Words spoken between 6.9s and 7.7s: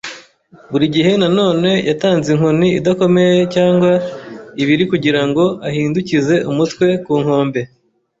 ku nkombe.